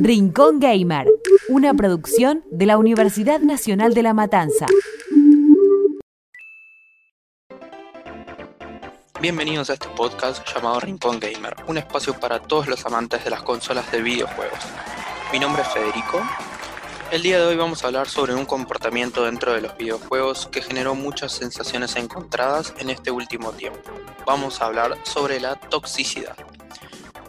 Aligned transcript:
Rincón 0.00 0.60
Gamer, 0.60 1.08
una 1.48 1.74
producción 1.74 2.44
de 2.52 2.66
la 2.66 2.78
Universidad 2.78 3.40
Nacional 3.40 3.94
de 3.94 4.04
La 4.04 4.14
Matanza. 4.14 4.66
Bienvenidos 9.20 9.70
a 9.70 9.72
este 9.72 9.88
podcast 9.96 10.46
llamado 10.54 10.78
Rincón 10.78 11.18
Gamer, 11.18 11.56
un 11.66 11.78
espacio 11.78 12.14
para 12.14 12.40
todos 12.40 12.68
los 12.68 12.86
amantes 12.86 13.24
de 13.24 13.30
las 13.30 13.42
consolas 13.42 13.90
de 13.90 14.00
videojuegos. 14.00 14.60
Mi 15.32 15.40
nombre 15.40 15.62
es 15.62 15.68
Federico. 15.68 16.22
El 17.10 17.24
día 17.24 17.40
de 17.40 17.46
hoy 17.46 17.56
vamos 17.56 17.82
a 17.82 17.88
hablar 17.88 18.08
sobre 18.08 18.36
un 18.36 18.46
comportamiento 18.46 19.24
dentro 19.24 19.52
de 19.52 19.62
los 19.62 19.76
videojuegos 19.76 20.46
que 20.46 20.62
generó 20.62 20.94
muchas 20.94 21.32
sensaciones 21.32 21.96
encontradas 21.96 22.72
en 22.78 22.90
este 22.90 23.10
último 23.10 23.50
tiempo. 23.50 23.90
Vamos 24.24 24.62
a 24.62 24.66
hablar 24.66 24.96
sobre 25.02 25.40
la 25.40 25.56
toxicidad. 25.56 26.36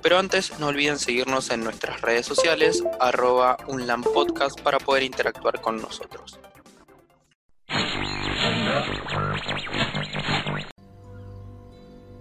Pero 0.01 0.17
antes 0.17 0.57
no 0.59 0.67
olviden 0.67 0.97
seguirnos 0.97 1.51
en 1.51 1.63
nuestras 1.63 2.01
redes 2.01 2.25
sociales, 2.25 2.83
arroba 2.99 3.57
unlampodcast 3.67 4.61
para 4.61 4.79
poder 4.79 5.03
interactuar 5.03 5.61
con 5.61 5.81
nosotros. 5.81 6.39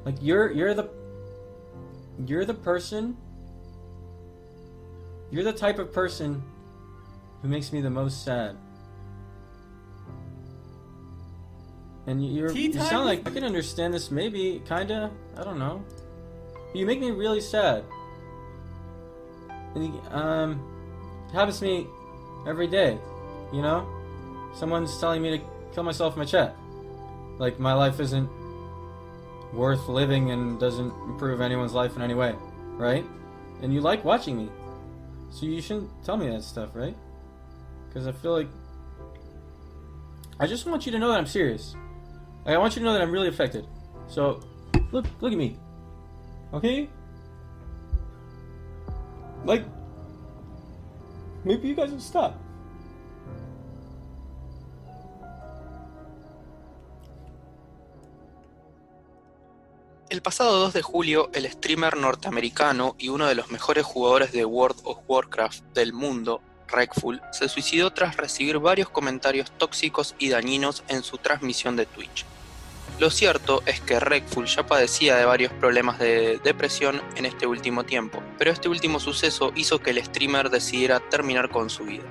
Like 0.05 0.19
you're 0.23 0.51
you're 0.53 0.75
the 0.75 0.89
you're 2.27 2.47
the 2.47 2.55
person 2.55 3.15
you're 5.31 5.45
the 5.45 5.53
type 5.53 5.79
of 5.79 5.93
person 5.93 6.43
who 7.43 7.49
makes 7.49 7.73
me 7.73 7.83
the 7.83 7.91
most 7.91 8.25
sad. 8.25 8.57
And 12.07 12.25
you're 12.25 12.51
you 12.53 12.73
sound 12.73 13.05
like 13.05 13.29
I 13.29 13.31
can 13.31 13.45
understand 13.45 13.93
this 13.93 14.11
maybe 14.11 14.63
kinda 14.67 15.11
I 15.37 15.45
don't 15.45 15.59
know. 15.59 15.85
You 16.75 16.87
make 16.87 17.01
me 17.01 17.11
really 17.11 17.41
sad. 17.41 17.85
And 19.75 20.01
um 20.13 20.61
it 21.29 21.35
happens 21.35 21.59
to 21.59 21.65
me 21.65 21.87
every 22.47 22.67
day, 22.67 22.99
you 23.53 23.63
know? 23.63 23.87
Someone's 24.55 24.99
telling 24.99 25.23
me 25.23 25.39
to 25.39 25.45
kill 25.75 25.83
myself 25.83 26.15
in 26.15 26.21
my 26.21 26.25
chat. 26.25 26.57
Like 27.39 27.59
my 27.61 27.75
life 27.75 28.01
isn't 28.01 28.29
worth 29.53 29.89
living 29.89 30.31
and 30.31 30.59
doesn't 30.59 30.93
improve 31.07 31.41
anyone's 31.41 31.73
life 31.73 31.97
in 31.97 32.03
any 32.03 32.15
way, 32.15 32.35
right? 32.77 33.05
And 33.63 33.73
you 33.73 33.81
like 33.81 34.05
watching 34.05 34.37
me. 34.37 34.49
So 35.31 35.47
you 35.47 35.61
shouldn't 35.61 35.91
tell 36.05 36.17
me 36.17 36.29
that 36.29 36.43
stuff, 36.43 36.71
right? 36.75 36.97
Because 37.89 38.07
I 38.07 38.13
feel 38.13 38.33
like. 38.33 38.49
I 40.41 40.47
just 40.47 40.67
want 40.67 40.87
you 40.87 40.93
to 40.93 40.99
know 40.99 41.09
that 41.09 41.19
I'm 41.19 41.27
serious. 41.27 41.75
Like, 42.47 42.55
I 42.55 42.59
want 42.59 42.77
you 42.77 42.81
to 42.81 42.85
know 42.85 42.93
that 42.93 43.03
I'm 43.03 43.11
really 43.11 43.29
affected. 43.29 43.67
So, 44.07 44.41
look, 44.93 45.07
look 45.21 45.33
at 45.33 45.39
me. 45.39 45.59
Okay? 46.53 46.89
Like, 49.45 49.65
maybe 51.45 51.69
you 51.69 51.75
guys 51.75 51.91
will 51.91 52.01
stop. 52.01 52.35
El 60.09 60.23
pasado 60.23 60.59
2 60.61 60.73
de 60.73 60.81
julio, 60.81 61.31
el 61.35 61.47
streamer 61.51 61.99
norteamericano 61.99 62.97
y 62.99 63.11
uno 63.11 63.27
de 63.27 63.35
los 63.35 63.51
mejores 63.51 63.85
jugadores 63.85 64.33
de 64.33 64.47
World 64.47 64.81
of 64.85 64.99
Warcraft 65.07 65.63
del 65.75 65.93
mundo, 65.93 66.41
Rekful, 66.67 67.21
se 67.31 67.49
suicidó 67.51 67.93
tras 67.93 68.17
recibir 68.17 68.59
varios 68.59 68.89
comentarios 68.89 69.51
tóxicos 69.51 70.15
y 70.19 70.31
dañinos 70.31 70.83
en 70.89 71.03
su 71.03 71.19
transmisión 71.19 71.77
de 71.77 71.85
Twitch. 71.85 72.25
Lo 72.99 73.11
cierto 73.11 73.63
es 73.65 73.81
que 73.81 74.01
Rekful 74.01 74.47
ya 74.47 74.67
padecía 74.67 75.15
de 75.17 75.25
varios 75.25 75.53
problemas 75.53 76.01
de 76.01 76.41
depresión 76.43 77.01
en 77.15 77.27
este 77.27 77.47
último 77.47 77.85
tiempo, 77.85 78.21
pero 78.39 78.51
este 78.51 78.69
último 78.69 78.99
suceso 78.99 79.53
hizo 79.55 79.79
que 79.79 79.91
el 79.91 80.05
streamer 80.05 80.51
decidiera 80.51 80.99
terminar 80.99 81.49
con 81.49 81.71
su 81.71 81.85
vida. 81.85 82.03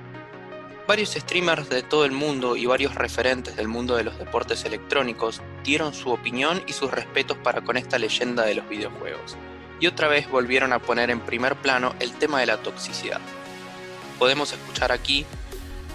Varios 0.88 1.09
streamers 1.09 1.67
de 1.67 1.83
todo 1.83 2.05
el 2.05 2.13
mundo 2.13 2.55
y 2.55 2.65
varios 2.67 2.95
referentes 2.95 3.58
del 3.58 3.67
mundo 3.67 3.97
de 3.97 4.05
los 4.05 4.17
deportes 4.17 4.64
electrónicos 4.64 5.42
dieron 5.61 5.93
su 5.93 6.09
opinión 6.11 6.64
y 6.67 6.71
sus 6.71 6.89
respetos 6.89 7.37
para 7.39 7.61
con 7.61 7.76
esta 7.76 7.99
leyenda 7.99 8.45
de 8.45 8.55
los 8.55 8.70
videojuegos, 8.70 9.36
y 9.81 9.87
otra 9.87 10.08
vez 10.08 10.30
volvieron 10.30 10.71
a 10.71 10.80
poner 10.80 11.09
en 11.09 11.20
primer 11.20 11.58
plano 11.58 11.95
el 11.99 12.14
tema 12.14 12.39
de 12.39 12.45
la 12.45 12.64
toxicidad. 12.64 13.20
Podemos 14.17 14.53
escuchar 14.53 14.93
aquí 14.93 15.26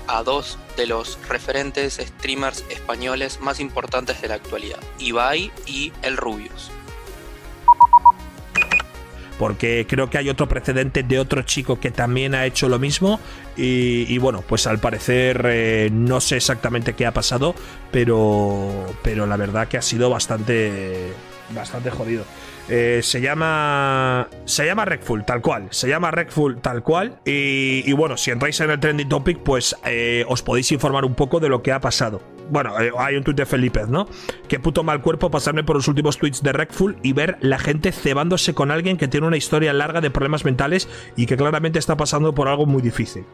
a 0.06 0.22
dos 0.22 0.58
de 0.76 0.86
los 0.86 1.18
referentes 1.28 1.94
streamers 1.94 2.64
españoles 2.70 3.40
más 3.40 3.60
importantes 3.60 4.20
de 4.20 4.28
la 4.28 4.34
actualidad, 4.34 4.80
Ibai 4.98 5.50
y 5.66 5.92
El 6.02 6.16
Rubius. 6.16 6.70
porque 9.42 9.86
creo 9.88 10.08
que 10.08 10.18
hay 10.18 10.28
otro 10.28 10.48
precedente 10.48 11.02
de 11.02 11.18
otro 11.18 11.42
chico 11.42 11.80
que 11.80 11.90
también 11.90 12.32
ha 12.36 12.46
hecho 12.46 12.68
lo 12.68 12.78
mismo 12.78 13.18
y, 13.56 14.16
bueno, 14.18 14.44
pues 14.46 14.68
al 14.68 14.78
parecer 14.78 15.44
eh, 15.46 15.90
no 15.92 16.20
sé 16.20 16.36
exactamente 16.36 16.92
qué 16.92 17.06
ha 17.06 17.12
pasado, 17.12 17.56
pero, 17.90 18.86
pero 19.02 19.26
la 19.26 19.36
verdad 19.36 19.66
que 19.66 19.78
ha 19.78 19.82
sido 19.82 20.10
bastante, 20.10 21.12
bastante 21.50 21.90
jodido. 21.90 22.24
Eh, 22.68 23.00
se 23.02 23.20
llama 23.20 24.28
se 24.44 24.64
llama 24.64 24.84
Recful 24.84 25.24
tal 25.24 25.42
cual 25.42 25.66
se 25.70 25.88
llama 25.88 26.12
Recful 26.12 26.60
tal 26.60 26.84
cual 26.84 27.18
y, 27.24 27.82
y 27.84 27.92
bueno 27.92 28.16
si 28.16 28.30
entráis 28.30 28.60
en 28.60 28.70
el 28.70 28.78
trending 28.78 29.08
topic 29.08 29.40
pues 29.40 29.74
eh, 29.84 30.24
os 30.28 30.44
podéis 30.44 30.70
informar 30.70 31.04
un 31.04 31.16
poco 31.16 31.40
de 31.40 31.48
lo 31.48 31.60
que 31.60 31.72
ha 31.72 31.80
pasado 31.80 32.22
bueno, 32.50 32.78
eh, 32.78 32.92
hay 32.98 33.16
un 33.16 33.24
tuit 33.24 33.36
de 33.36 33.46
Felipe, 33.46 33.82
¿no? 33.88 34.06
Qué 34.46 34.60
puto 34.60 34.82
mal 34.82 35.00
cuerpo 35.00 35.30
pasarme 35.30 35.64
por 35.64 35.76
los 35.76 35.88
últimos 35.88 36.18
tweets 36.18 36.42
de 36.42 36.52
Recful 36.52 36.98
y 37.02 37.14
ver 37.14 37.38
la 37.40 37.58
gente 37.58 37.92
cebándose 37.92 38.52
con 38.52 38.70
alguien 38.70 38.98
que 38.98 39.08
tiene 39.08 39.26
una 39.26 39.38
historia 39.38 39.72
larga 39.72 40.02
de 40.02 40.10
problemas 40.10 40.44
mentales 40.44 40.86
y 41.16 41.24
que 41.24 41.38
claramente 41.38 41.78
está 41.78 41.96
pasando 41.96 42.34
por 42.34 42.48
algo 42.48 42.66
muy 42.66 42.82
difícil. 42.82 43.24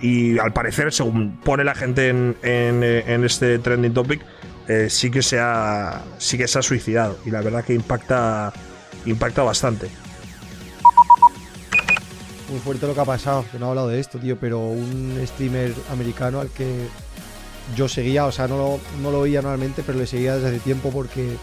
Y 0.00 0.38
al 0.38 0.52
parecer, 0.52 0.92
según 0.92 1.38
pone 1.38 1.64
la 1.64 1.74
gente 1.74 2.08
en, 2.08 2.36
en, 2.42 2.84
eh, 2.84 3.04
en 3.06 3.24
este 3.24 3.58
trending 3.58 3.94
topic, 3.94 4.20
eh, 4.68 4.88
sí, 4.88 5.10
que 5.10 5.22
se 5.22 5.38
ha, 5.40 6.02
sí 6.18 6.38
que 6.38 6.48
se 6.48 6.58
ha 6.58 6.62
suicidado. 6.62 7.18
Y 7.24 7.30
la 7.30 7.40
verdad 7.40 7.64
que 7.64 7.74
impacta, 7.74 8.52
impacta 9.06 9.42
bastante. 9.42 9.88
Muy 12.50 12.60
fuerte 12.60 12.86
lo 12.86 12.94
que 12.94 13.00
ha 13.00 13.04
pasado, 13.04 13.44
no 13.58 13.66
he 13.66 13.68
hablado 13.70 13.88
de 13.88 13.98
esto, 13.98 14.18
tío, 14.18 14.38
pero 14.38 14.58
un 14.58 15.18
streamer 15.26 15.74
americano 15.90 16.40
al 16.40 16.50
que 16.50 16.86
yo 17.76 17.88
seguía, 17.88 18.26
o 18.26 18.32
sea, 18.32 18.46
no 18.46 18.58
lo, 18.58 18.80
no 19.00 19.10
lo 19.10 19.22
veía 19.22 19.40
normalmente, 19.40 19.82
pero 19.86 19.98
le 19.98 20.06
seguía 20.06 20.34
desde 20.34 20.48
hace 20.48 20.58
tiempo 20.58 20.90
porque 20.90 21.36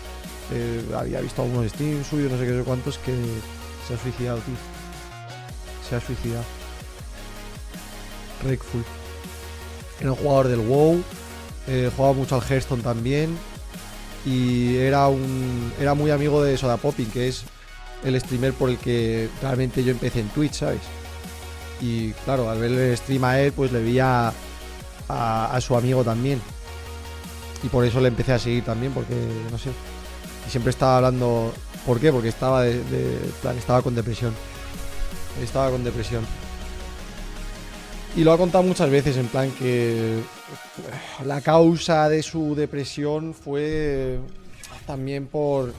eh, 0.51 0.84
había 0.96 1.22
visto 1.22 1.41
algunos 1.41 1.72
streams 1.72 2.07
suyos, 2.07 2.31
no 2.31 2.38
sé 2.38 2.46
qué 2.46 2.57
sé 2.57 2.63
cuántos, 2.63 2.97
que 3.00 3.13
se 3.88 3.94
ha 3.96 3.97
suicidado, 3.97 4.40
tío. 4.40 4.56
Se 5.88 5.96
ha 5.96 6.01
suicidado. 6.01 6.44
Rekful. 8.44 8.84
Era 10.00 10.12
un 10.12 10.18
jugador 10.18 10.47
del 10.47 10.59
WoW, 10.59 11.03
eh, 11.69 11.90
jugaba 11.96 12.13
mucho 12.16 12.35
al 12.35 12.41
Hearthstone 12.41 12.81
también, 12.84 13.38
y 14.25 14.75
era 14.78 15.07
un 15.07 15.72
era 15.80 15.94
muy 15.94 16.12
amigo 16.12 16.44
de 16.44 16.57
Soda 16.57 16.78
Popping, 16.78 17.06
que 17.12 17.28
es 17.30 17.44
el 18.03 18.19
streamer 18.19 18.53
por 18.53 18.69
el 18.69 18.78
que 18.78 19.30
realmente 19.41 19.84
yo 19.84 19.91
empecé 19.91 20.19
en 20.19 20.30
Twitch, 20.30 20.53
¿sabes? 20.53 20.81
Y 21.81 22.12
claro, 22.25 22.50
al 22.50 22.59
ver 22.59 22.72
el 22.72 22.97
stream 22.97 23.24
a 23.24 23.40
él, 23.40 23.53
pues 23.53 23.72
le 23.72 23.81
veía 23.81 24.34
a, 25.07 25.56
a 25.56 25.62
su 25.62 25.75
amigo 25.78 26.03
también. 26.03 26.41
Y 27.63 27.68
por 27.68 27.86
eso 27.86 28.00
le 28.01 28.07
empecé 28.09 28.34
a 28.34 28.40
seguir 28.40 28.63
también, 28.66 28.91
porque 28.94 29.16
no 29.51 29.57
sé. 29.57 29.69
Y 30.47 30.50
siempre 30.50 30.72
estaba 30.72 30.97
hablando. 30.97 31.53
¿Por 31.86 32.00
qué? 32.00 32.12
Porque 32.12 32.30
estaba 32.30 32.63
de, 32.63 32.84
de- 32.86 33.19
plan, 33.41 33.57
estaba 33.57 33.81
con 33.81 33.96
depresión. 33.96 34.34
Estaba 35.41 35.69
con 35.69 35.84
depresión. 35.84 36.25
Y 38.16 38.24
lo 38.24 38.34
ha 38.34 38.38
contado 38.38 38.64
muchas 38.64 38.90
veces, 38.90 39.16
en 39.18 39.28
plan 39.28 39.52
que 39.52 40.20
la 41.25 41.42
causa 41.42 42.09
de 42.09 42.22
su 42.22 42.56
depresión 42.56 43.34
fue 43.34 44.20
también 44.86 45.28
por, 45.28 45.74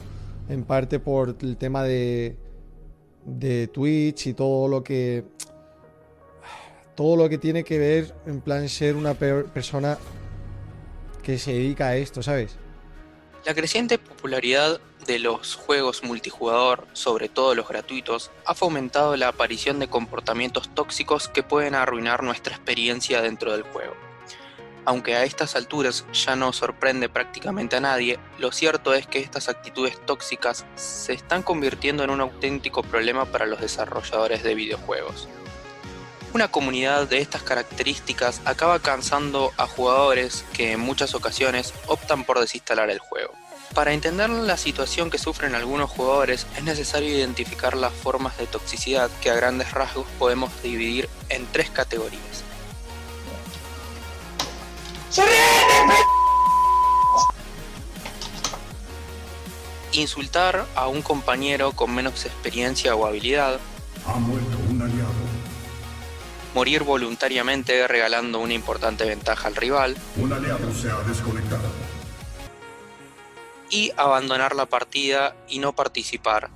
en 0.49 0.63
parte 0.63 0.99
por 0.99 1.35
el 1.41 1.57
tema 1.57 1.83
de, 1.83 2.35
de 3.25 3.67
Twitch 3.67 4.27
y 4.27 4.33
todo 4.33 4.67
lo 4.67 4.83
que, 4.83 5.23
todo 6.95 7.15
lo 7.15 7.29
que 7.29 7.37
tiene 7.37 7.63
que 7.63 7.77
ver, 7.77 8.15
en 8.25 8.41
plan 8.41 8.67
ser 8.69 8.95
una 8.95 9.13
pe- 9.13 9.43
persona 9.43 9.97
que 11.21 11.37
se 11.37 11.53
dedica 11.53 11.87
a 11.89 11.97
esto, 11.97 12.23
¿sabes? 12.23 12.55
La 13.45 13.53
creciente 13.53 13.99
popularidad 13.99 14.79
los 15.19 15.55
juegos 15.55 16.03
multijugador, 16.03 16.87
sobre 16.93 17.29
todo 17.29 17.55
los 17.55 17.67
gratuitos, 17.67 18.31
ha 18.45 18.53
fomentado 18.53 19.15
la 19.15 19.29
aparición 19.29 19.79
de 19.79 19.87
comportamientos 19.87 20.73
tóxicos 20.73 21.27
que 21.27 21.43
pueden 21.43 21.75
arruinar 21.75 22.23
nuestra 22.23 22.55
experiencia 22.55 23.21
dentro 23.21 23.51
del 23.51 23.63
juego. 23.63 23.95
Aunque 24.83 25.15
a 25.15 25.23
estas 25.23 25.55
alturas 25.55 26.05
ya 26.11 26.35
no 26.35 26.53
sorprende 26.53 27.07
prácticamente 27.07 27.75
a 27.75 27.81
nadie, 27.81 28.19
lo 28.39 28.51
cierto 28.51 28.93
es 28.93 29.05
que 29.05 29.19
estas 29.19 29.47
actitudes 29.47 30.03
tóxicas 30.05 30.65
se 30.75 31.13
están 31.13 31.43
convirtiendo 31.43 32.03
en 32.03 32.09
un 32.09 32.21
auténtico 32.21 32.81
problema 32.81 33.25
para 33.25 33.45
los 33.45 33.61
desarrolladores 33.61 34.41
de 34.41 34.55
videojuegos. 34.55 35.27
Una 36.33 36.47
comunidad 36.47 37.07
de 37.07 37.19
estas 37.19 37.43
características 37.43 38.41
acaba 38.45 38.79
cansando 38.79 39.51
a 39.57 39.67
jugadores 39.67 40.45
que 40.53 40.71
en 40.71 40.79
muchas 40.79 41.13
ocasiones 41.13 41.73
optan 41.87 42.23
por 42.23 42.39
desinstalar 42.39 42.89
el 42.89 42.99
juego. 42.99 43.33
Para 43.73 43.93
entender 43.93 44.29
la 44.29 44.57
situación 44.57 45.09
que 45.09 45.17
sufren 45.17 45.55
algunos 45.55 45.89
jugadores 45.89 46.45
es 46.57 46.63
necesario 46.63 47.09
identificar 47.09 47.75
las 47.77 47.93
formas 47.93 48.37
de 48.37 48.45
toxicidad 48.45 49.09
que 49.21 49.29
a 49.29 49.35
grandes 49.35 49.71
rasgos 49.71 50.05
podemos 50.19 50.51
dividir 50.61 51.07
en 51.29 51.47
tres 51.47 51.69
categorías. 51.69 52.43
Insultar 59.93 60.65
a 60.75 60.87
un 60.87 61.01
compañero 61.01 61.71
con 61.71 61.95
menos 61.95 62.25
experiencia 62.25 62.93
o 62.95 63.05
habilidad. 63.05 63.59
Ha 64.05 64.19
muerto 64.19 64.57
un 64.69 64.81
aliado. 64.81 65.11
Morir 66.53 66.83
voluntariamente 66.83 67.87
regalando 67.87 68.39
una 68.39 68.53
importante 68.53 69.05
ventaja 69.05 69.47
al 69.47 69.55
rival. 69.55 69.95
Un 70.17 70.33
aliado 70.33 70.73
se 70.73 70.91
ha 70.91 70.99
desconectado. 70.99 72.00
Y 73.71 73.91
abandonar 73.97 74.55
la 74.55 74.67
partida 74.67 75.35
y 75.47 75.57
no 75.57 75.73
participar. 75.73 76.51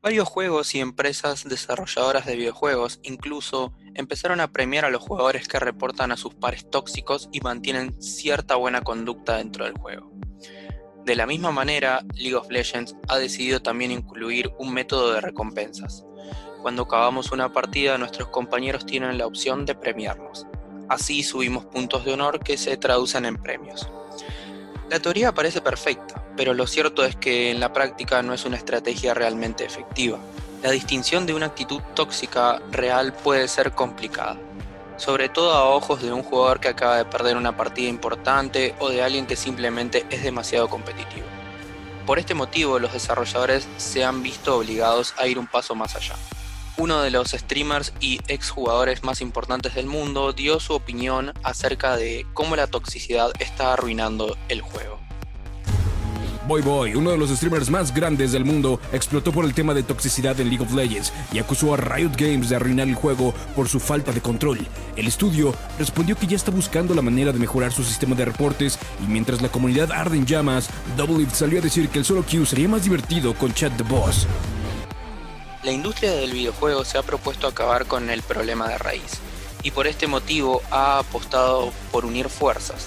Varios 0.00 0.28
juegos 0.28 0.74
y 0.74 0.80
empresas 0.80 1.44
desarrolladoras 1.44 2.24
de 2.24 2.36
videojuegos 2.36 3.00
incluso 3.02 3.72
empezaron 3.94 4.40
a 4.40 4.52
premiar 4.52 4.84
a 4.84 4.90
los 4.90 5.02
jugadores 5.02 5.48
que 5.48 5.58
reportan 5.58 6.12
a 6.12 6.16
sus 6.16 6.34
pares 6.34 6.70
tóxicos 6.70 7.28
y 7.32 7.40
mantienen 7.40 8.00
cierta 8.00 8.54
buena 8.54 8.80
conducta 8.80 9.36
dentro 9.36 9.64
del 9.64 9.76
juego. 9.76 10.10
De 11.04 11.16
la 11.16 11.26
misma 11.26 11.50
manera, 11.50 12.04
League 12.14 12.36
of 12.36 12.50
Legends 12.50 12.94
ha 13.08 13.18
decidido 13.18 13.60
también 13.60 13.90
incluir 13.90 14.52
un 14.58 14.72
método 14.72 15.12
de 15.12 15.20
recompensas. 15.20 16.04
Cuando 16.62 16.82
acabamos 16.82 17.32
una 17.32 17.52
partida, 17.52 17.98
nuestros 17.98 18.28
compañeros 18.28 18.86
tienen 18.86 19.18
la 19.18 19.26
opción 19.26 19.66
de 19.66 19.74
premiarnos. 19.74 20.46
Así 20.88 21.22
subimos 21.22 21.66
puntos 21.66 22.04
de 22.04 22.14
honor 22.14 22.40
que 22.40 22.56
se 22.56 22.76
traducen 22.76 23.24
en 23.26 23.36
premios. 23.36 23.88
La 24.90 25.00
teoría 25.00 25.34
parece 25.34 25.60
perfecta, 25.60 26.24
pero 26.34 26.54
lo 26.54 26.66
cierto 26.66 27.04
es 27.04 27.14
que 27.14 27.50
en 27.50 27.60
la 27.60 27.74
práctica 27.74 28.22
no 28.22 28.32
es 28.32 28.46
una 28.46 28.56
estrategia 28.56 29.12
realmente 29.12 29.66
efectiva. 29.66 30.18
La 30.62 30.70
distinción 30.70 31.26
de 31.26 31.34
una 31.34 31.46
actitud 31.46 31.82
tóxica 31.94 32.62
real 32.70 33.12
puede 33.12 33.48
ser 33.48 33.72
complicada, 33.72 34.38
sobre 34.96 35.28
todo 35.28 35.52
a 35.52 35.68
ojos 35.68 36.00
de 36.00 36.10
un 36.10 36.22
jugador 36.22 36.58
que 36.58 36.68
acaba 36.68 36.96
de 36.96 37.04
perder 37.04 37.36
una 37.36 37.54
partida 37.54 37.88
importante 37.88 38.74
o 38.78 38.88
de 38.88 39.02
alguien 39.02 39.26
que 39.26 39.36
simplemente 39.36 40.06
es 40.08 40.22
demasiado 40.22 40.68
competitivo. 40.68 41.26
Por 42.06 42.18
este 42.18 42.32
motivo, 42.32 42.78
los 42.78 42.94
desarrolladores 42.94 43.68
se 43.76 44.02
han 44.02 44.22
visto 44.22 44.56
obligados 44.56 45.14
a 45.18 45.26
ir 45.26 45.38
un 45.38 45.46
paso 45.46 45.74
más 45.74 45.94
allá. 45.94 46.14
Uno 46.78 47.02
de 47.02 47.10
los 47.10 47.32
streamers 47.32 47.92
y 48.00 48.20
exjugadores 48.28 49.02
más 49.02 49.20
importantes 49.20 49.74
del 49.74 49.86
mundo 49.86 50.32
dio 50.32 50.60
su 50.60 50.74
opinión 50.74 51.32
acerca 51.42 51.96
de 51.96 52.24
cómo 52.34 52.54
la 52.54 52.68
toxicidad 52.68 53.32
está 53.40 53.72
arruinando 53.72 54.36
el 54.48 54.60
juego. 54.60 55.00
Boy 56.46 56.62
Boy, 56.62 56.94
uno 56.94 57.10
de 57.10 57.18
los 57.18 57.30
streamers 57.30 57.68
más 57.68 57.92
grandes 57.92 58.30
del 58.30 58.44
mundo, 58.44 58.80
explotó 58.92 59.32
por 59.32 59.44
el 59.44 59.54
tema 59.54 59.74
de 59.74 59.82
toxicidad 59.82 60.38
en 60.38 60.50
League 60.50 60.64
of 60.64 60.72
Legends 60.72 61.12
y 61.32 61.40
acusó 61.40 61.74
a 61.74 61.78
Riot 61.78 62.12
Games 62.16 62.48
de 62.48 62.56
arruinar 62.56 62.86
el 62.86 62.94
juego 62.94 63.34
por 63.56 63.68
su 63.68 63.80
falta 63.80 64.12
de 64.12 64.20
control. 64.20 64.60
El 64.94 65.08
estudio 65.08 65.54
respondió 65.80 66.16
que 66.16 66.28
ya 66.28 66.36
está 66.36 66.52
buscando 66.52 66.94
la 66.94 67.02
manera 67.02 67.32
de 67.32 67.40
mejorar 67.40 67.72
su 67.72 67.82
sistema 67.82 68.14
de 68.14 68.24
reportes 68.24 68.78
y 69.04 69.10
mientras 69.10 69.42
la 69.42 69.48
comunidad 69.48 69.90
arde 69.90 70.16
en 70.16 70.26
llamas, 70.26 70.70
Doublelift 70.96 71.34
salió 71.34 71.58
a 71.58 71.62
decir 71.62 71.88
que 71.88 71.98
el 71.98 72.04
solo 72.04 72.24
queue 72.24 72.46
sería 72.46 72.68
más 72.68 72.84
divertido 72.84 73.34
con 73.34 73.52
chat 73.52 73.72
de 73.72 73.82
boss. 73.82 74.28
La 75.64 75.72
industria 75.72 76.12
del 76.12 76.30
videojuego 76.30 76.84
se 76.84 76.98
ha 76.98 77.02
propuesto 77.02 77.48
acabar 77.48 77.86
con 77.86 78.10
el 78.10 78.22
problema 78.22 78.68
de 78.68 78.78
raíz 78.78 79.18
y 79.64 79.72
por 79.72 79.88
este 79.88 80.06
motivo 80.06 80.62
ha 80.70 81.00
apostado 81.00 81.72
por 81.90 82.04
unir 82.04 82.28
fuerzas. 82.28 82.86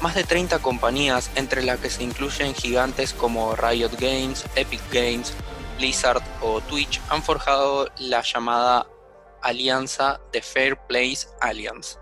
Más 0.00 0.14
de 0.14 0.24
30 0.24 0.60
compañías, 0.60 1.30
entre 1.34 1.62
las 1.62 1.78
que 1.78 1.90
se 1.90 2.02
incluyen 2.02 2.54
gigantes 2.54 3.12
como 3.12 3.54
Riot 3.54 3.92
Games, 3.98 4.46
Epic 4.54 4.80
Games, 4.90 5.34
Blizzard 5.76 6.22
o 6.40 6.62
Twitch, 6.62 7.02
han 7.10 7.22
forjado 7.22 7.90
la 7.98 8.22
llamada 8.22 8.86
alianza 9.42 10.22
de 10.32 10.40
Fair 10.40 10.78
Place 10.86 11.28
Alliance. 11.42 11.98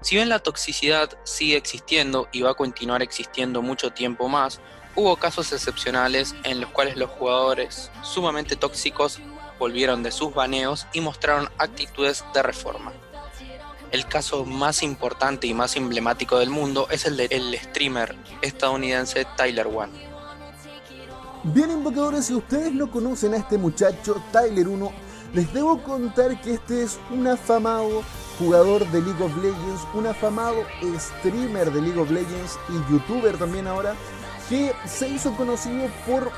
Si 0.00 0.14
bien 0.14 0.30
la 0.30 0.38
toxicidad 0.38 1.10
sigue 1.24 1.58
existiendo 1.58 2.28
y 2.32 2.40
va 2.40 2.52
a 2.52 2.54
continuar 2.54 3.02
existiendo 3.02 3.60
mucho 3.60 3.90
tiempo 3.90 4.28
más, 4.28 4.60
hubo 4.94 5.16
casos 5.16 5.52
excepcionales 5.52 6.34
en 6.44 6.60
los 6.60 6.70
cuales 6.70 6.96
los 6.96 7.10
jugadores 7.10 7.90
sumamente 8.02 8.56
tóxicos 8.56 9.20
volvieron 9.58 10.02
de 10.02 10.10
sus 10.10 10.34
baneos 10.34 10.86
y 10.92 11.00
mostraron 11.00 11.48
actitudes 11.58 12.24
de 12.34 12.42
reforma. 12.42 12.92
El 13.90 14.06
caso 14.06 14.44
más 14.44 14.82
importante 14.82 15.46
y 15.46 15.54
más 15.54 15.76
emblemático 15.76 16.38
del 16.38 16.50
mundo 16.50 16.88
es 16.90 17.04
el 17.04 17.16
del 17.16 17.58
streamer 17.58 18.16
estadounidense 18.40 19.26
Tyler 19.36 19.66
One. 19.66 19.92
Bien 21.44 21.70
invocadores, 21.70 22.26
si 22.26 22.34
ustedes 22.34 22.72
no 22.72 22.90
conocen 22.90 23.34
a 23.34 23.38
este 23.38 23.58
muchacho, 23.58 24.22
Tyler 24.30 24.68
1, 24.68 24.92
les 25.34 25.52
debo 25.52 25.82
contar 25.82 26.40
que 26.40 26.54
este 26.54 26.84
es 26.84 27.00
un 27.10 27.26
afamado 27.26 28.02
jugador 28.38 28.86
de 28.92 29.00
League 29.00 29.22
of 29.22 29.36
Legends, 29.38 29.82
un 29.92 30.06
afamado 30.06 30.64
streamer 30.96 31.72
de 31.72 31.82
League 31.82 32.00
of 32.00 32.10
Legends 32.10 32.58
y 32.68 32.92
youtuber 32.92 33.36
también 33.36 33.66
ahora, 33.66 33.94
que 34.52 34.74
se 34.84 35.08
hizo 35.08 35.34
conocido 35.34 35.88
por 36.06 36.30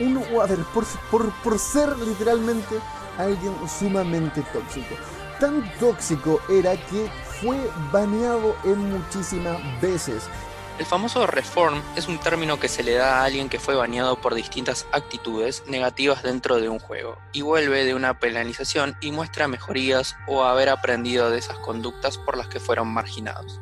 un, 0.00 0.24
a 0.40 0.46
ver, 0.46 0.60
por, 0.72 0.86
por, 1.10 1.30
por 1.42 1.58
ser 1.58 1.94
literalmente 1.98 2.78
alguien 3.18 3.52
sumamente 3.68 4.40
tóxico. 4.54 4.94
Tan 5.38 5.70
tóxico 5.78 6.40
era 6.48 6.72
que 6.86 7.10
fue 7.42 7.58
baneado 7.92 8.56
en 8.64 8.90
muchísimas 8.90 9.60
veces. 9.82 10.30
El 10.78 10.86
famoso 10.86 11.26
reform 11.26 11.82
es 11.94 12.08
un 12.08 12.16
término 12.16 12.58
que 12.58 12.70
se 12.70 12.82
le 12.82 12.94
da 12.94 13.20
a 13.20 13.24
alguien 13.24 13.50
que 13.50 13.60
fue 13.60 13.74
baneado 13.74 14.18
por 14.18 14.34
distintas 14.34 14.86
actitudes 14.90 15.62
negativas 15.66 16.22
dentro 16.22 16.58
de 16.58 16.70
un 16.70 16.78
juego 16.78 17.18
y 17.32 17.42
vuelve 17.42 17.84
de 17.84 17.94
una 17.94 18.18
penalización 18.18 18.96
y 19.02 19.12
muestra 19.12 19.46
mejorías 19.46 20.16
o 20.26 20.42
haber 20.44 20.70
aprendido 20.70 21.28
de 21.28 21.36
esas 21.36 21.58
conductas 21.58 22.16
por 22.16 22.38
las 22.38 22.48
que 22.48 22.60
fueron 22.60 22.88
marginados. 22.88 23.60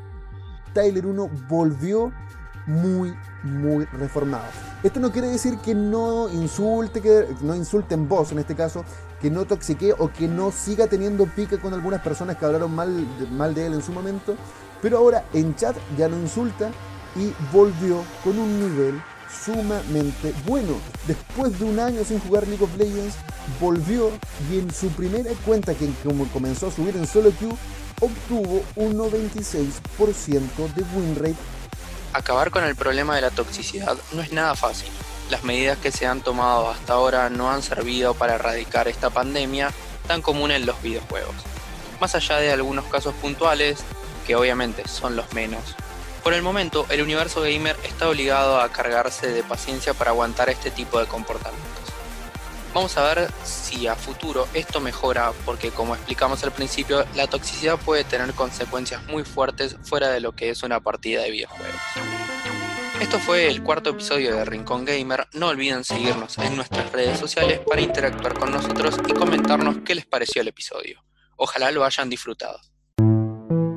Tyler 0.75 1.07
1 1.07 1.29
volvió 1.49 2.13
muy, 2.67 3.15
muy 3.43 3.85
reformado. 3.87 4.45
Esto 4.83 5.01
no 5.01 5.13
quiere 5.13 5.29
decir 5.29 5.59
que 5.59 5.75
no 5.75 6.29
insulte, 6.29 7.01
que 7.01 7.29
no 7.43 7.55
insulte 7.55 7.95
en 7.95 8.09
voz 8.09 8.33
en 8.33 8.39
este 8.39 8.55
caso, 8.55 8.85
que 9.21 9.31
no 9.31 9.45
toxique 9.45 9.95
o 9.99 10.11
que 10.13 10.29
no 10.29 10.51
siga 10.51 10.87
teniendo 10.87 11.27
pique 11.27 11.59
con 11.59 11.75
algunas 11.75 12.03
personas 12.03 12.37
que 12.37 12.45
hablaron 12.45 12.75
mal, 12.75 13.07
mal 13.33 13.55
de 13.55 13.67
él 13.67 13.75
en 13.75 13.83
su 13.83 13.93
momento, 13.93 14.37
pero 14.81 14.99
ahora 14.99 15.25
en 15.33 15.55
chat 15.55 15.77
ya 15.97 16.09
no 16.09 16.19
insulta 16.19 16.71
y 17.17 17.33
volvió 17.53 18.03
con 18.25 18.39
un 18.39 18.59
nivel 18.59 19.01
sumamente 19.45 20.35
bueno. 20.47 20.75
Después 21.07 21.59
de 21.59 21.65
un 21.65 21.79
año 21.79 22.05
sin 22.05 22.21
jugar 22.21 22.47
League 22.47 22.65
of 22.65 22.77
Legends, 22.77 23.17
volvió 23.61 24.11
y 24.51 24.59
en 24.59 24.73
su 24.73 24.89
primera 24.89 25.31
cuenta 25.45 25.75
que 25.75 25.89
como 26.05 26.27
comenzó 26.29 26.69
a 26.69 26.71
subir 26.71 26.97
en 26.97 27.07
solo 27.07 27.31
queue, 27.39 27.55
obtuvo 28.01 28.63
un 28.77 28.99
96% 28.99 30.75
de 30.75 30.83
win 30.95 31.17
rate 31.17 31.37
Acabar 32.13 32.51
con 32.51 32.65
el 32.65 32.77
problema 32.77 33.15
de 33.17 33.23
la 33.23 33.31
toxicidad 33.31 33.97
no 34.13 34.21
es 34.21 34.33
nada 34.33 34.55
fácil. 34.55 34.91
Las 35.31 35.45
medidas 35.45 35.79
que 35.79 35.91
se 35.91 36.07
han 36.07 36.21
tomado 36.21 36.69
hasta 36.69 36.93
ahora 36.93 37.31
no 37.31 37.51
han 37.51 37.63
servido 37.63 38.13
para 38.13 38.35
erradicar 38.35 38.87
esta 38.87 39.09
pandemia 39.09 39.73
tan 40.07 40.21
común 40.21 40.51
en 40.51 40.67
los 40.67 40.81
videojuegos. 40.83 41.35
Más 42.01 42.15
allá 42.15 42.37
de 42.37 42.53
algunos 42.53 42.85
casos 42.87 43.15
puntuales, 43.15 43.79
que 44.27 44.37
obviamente 44.37 44.87
son 44.89 45.17
los 45.17 45.33
menos, 45.33 45.75
por 46.23 46.35
el 46.35 46.43
momento 46.43 46.87
el 46.91 47.03
universo 47.03 47.41
gamer 47.41 47.77
está 47.83 48.09
obligado 48.09 48.61
a 48.61 48.69
cargarse 48.69 49.29
de 49.29 49.43
paciencia 49.43 49.95
para 49.95 50.11
aguantar 50.11 50.51
este 50.51 50.71
tipo 50.71 51.01
de 51.01 51.07
comportamientos. 51.07 51.82
Vamos 52.75 52.97
a 52.97 53.03
ver 53.03 53.31
si 53.45 53.87
a 53.87 53.95
futuro 53.95 54.49
esto 54.55 54.81
mejora 54.81 55.33
porque 55.45 55.71
como 55.71 55.95
explicamos 55.95 56.43
al 56.43 56.53
principio, 56.53 57.05
la 57.15 57.27
toxicidad 57.27 57.79
puede 57.79 58.03
tener 58.05 58.33
consecuencias 58.33 59.05
muy 59.09 59.25
fuertes 59.25 59.77
fuera 59.83 60.09
de 60.09 60.21
lo 60.21 60.33
que 60.33 60.49
es 60.49 60.63
una 60.63 60.81
partida 60.81 61.23
de 61.23 61.31
videojuegos. 61.31 61.77
Esto 63.03 63.19
fue 63.19 63.49
el 63.49 63.63
cuarto 63.63 63.91
episodio 63.91 64.35
de 64.35 64.45
Rincón 64.47 64.87
Gamer. 64.87 65.27
No 65.35 65.49
olviden 65.49 65.85
seguirnos 65.85 66.39
en 66.39 66.57
nuestras 66.57 66.91
redes 66.93 67.19
sociales 67.19 67.61
para 67.69 67.83
interactuar 67.83 68.39
con 68.39 68.53
nosotros 68.53 68.97
y 69.07 69.13
comentarnos 69.13 69.79
qué 69.85 69.95
les 69.95 70.07
pareció 70.07 70.41
el 70.41 70.49
episodio. 70.49 71.05
Ojalá 71.37 71.73
lo 71.73 71.85
hayan 71.85 72.09
disfrutado. 72.09 72.59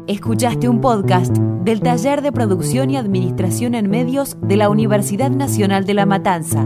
Escuchaste 0.08 0.70
un 0.70 0.80
podcast 0.80 1.36
del 1.36 1.82
Taller 1.82 2.22
de 2.22 2.32
Producción 2.32 2.92
y 2.92 2.98
Administración 2.98 3.74
en 3.74 3.90
Medios 3.90 4.38
de 4.42 4.56
la 4.56 4.70
Universidad 4.70 5.32
Nacional 5.32 5.86
de 5.86 5.96
La 5.96 6.06
Matanza. 6.06 6.66